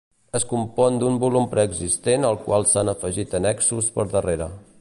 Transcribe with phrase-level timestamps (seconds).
[0.37, 4.55] Es compon d'un volum preexistent al qual s'han afegit annexos per darrere.